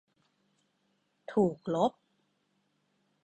[1.33, 1.91] ถูกลบ